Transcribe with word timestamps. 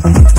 Mm-hmm. 0.00 0.37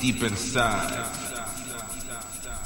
Deep 0.00 0.22
inside. 0.22 1.06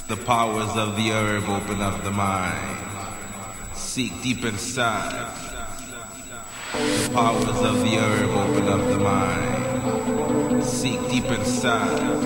The 0.07 0.15
powers 0.15 0.69
of 0.77 0.95
the 0.95 1.09
herb 1.11 1.49
open 1.49 1.81
up 1.81 2.01
the 2.03 2.11
mind. 2.11 2.77
Seek 3.73 4.21
deep 4.23 4.45
inside. 4.45 5.11
The 6.71 7.09
powers 7.13 7.61
of 7.61 7.81
the 7.81 7.97
herb 7.97 8.29
open 8.29 8.67
up 8.69 8.87
the 8.87 8.99
mind. 8.99 10.63
Seek 10.63 10.99
deep 11.09 11.25
inside. 11.25 12.21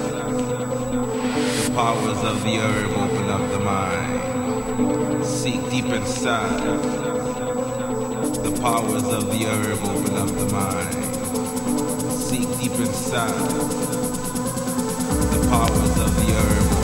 The 1.66 1.72
powers 1.74 2.24
of 2.24 2.44
the 2.44 2.58
herb 2.58 2.92
open 2.92 3.30
up 3.30 3.52
the 3.52 3.60
mind. 3.60 5.26
Seek 5.26 5.70
deep 5.72 5.86
inside. 5.86 6.80
The 8.44 8.60
powers 8.62 9.06
of 9.06 9.26
the 9.32 9.46
herb 9.46 9.80
open 9.82 10.16
up 10.18 10.30
the 10.38 10.50
mind. 10.54 10.94
Seek 12.14 12.50
deep 12.60 12.80
inside. 12.80 14.09
Powers 15.50 15.98
of 15.98 16.16
the 16.16 16.32
herb 16.32 16.79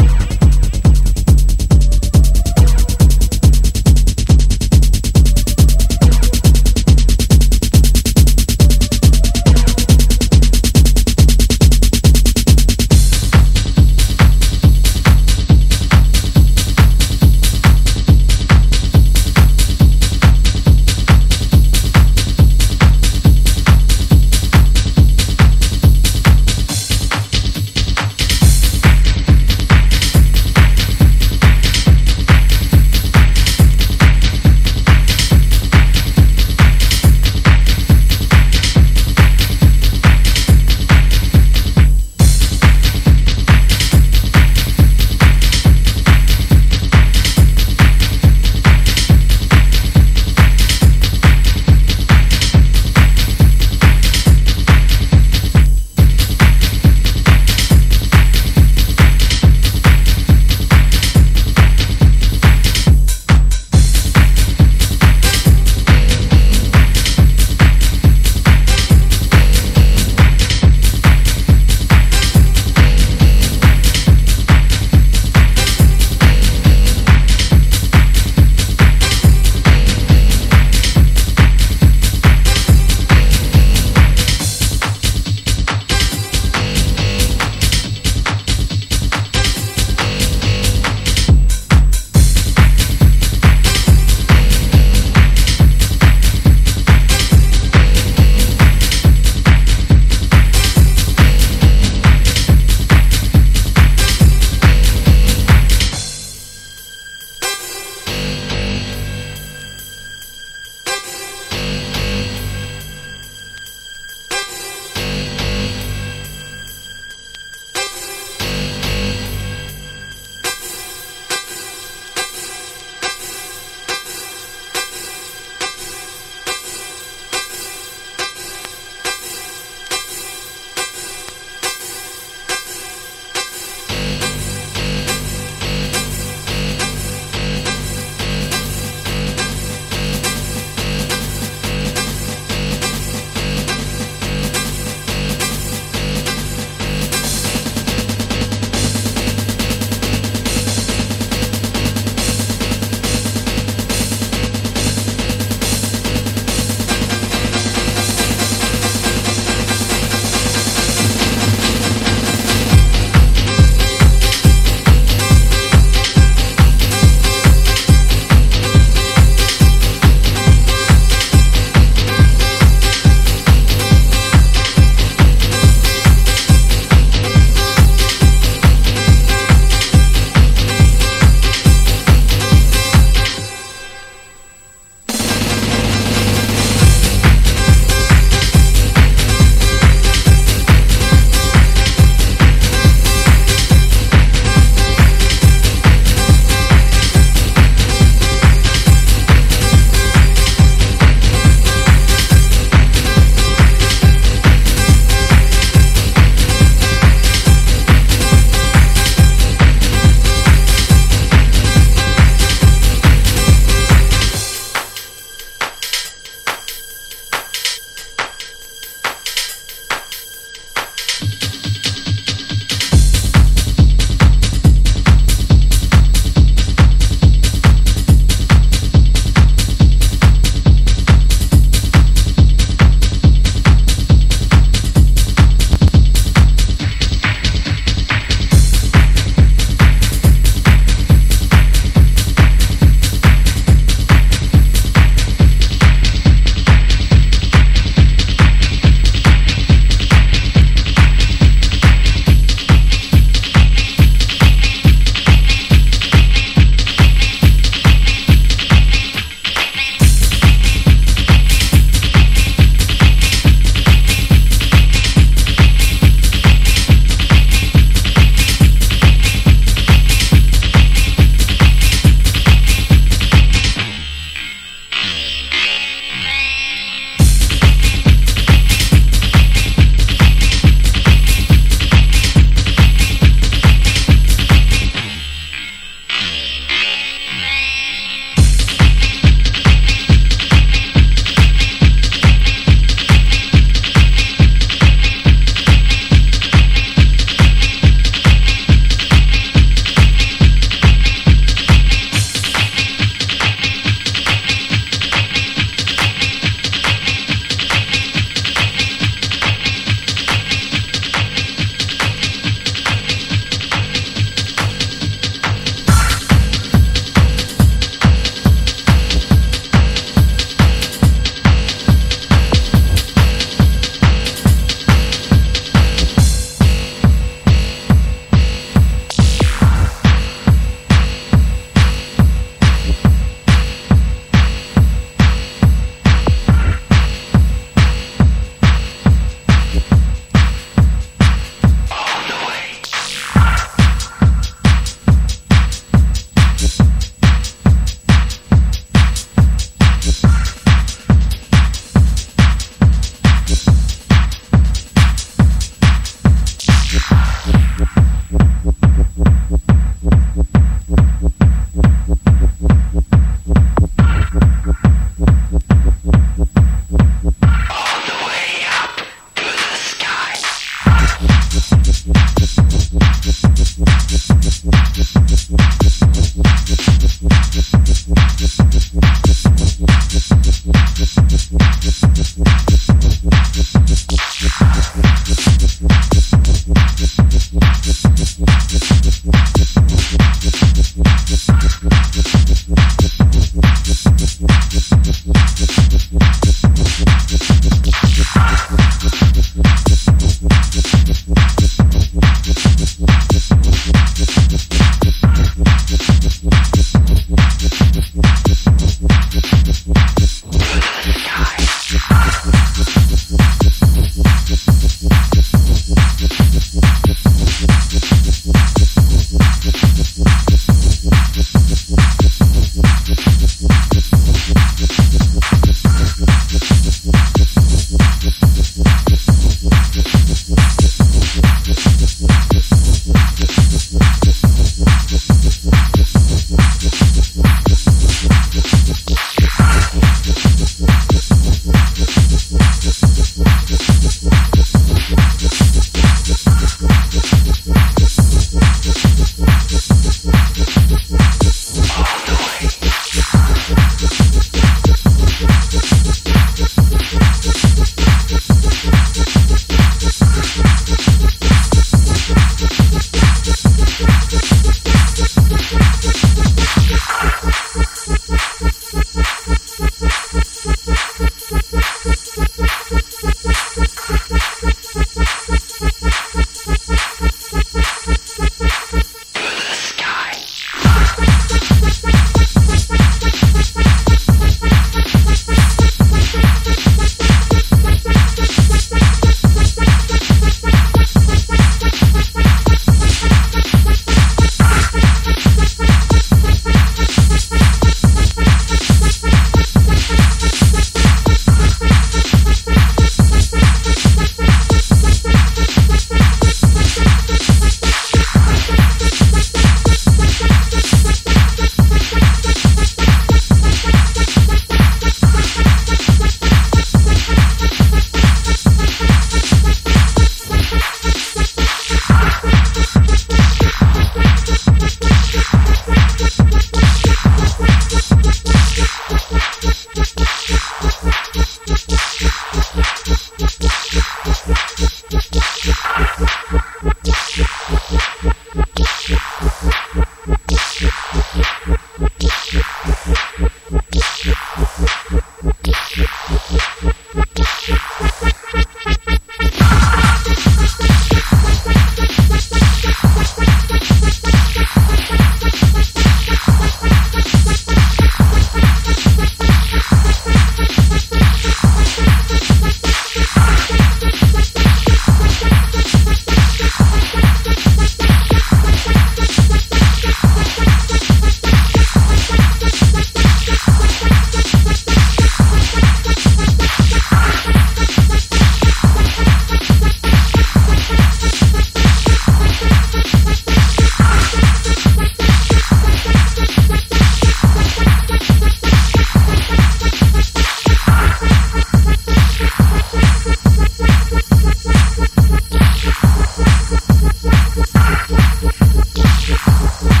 Yeah. 599.79 600.00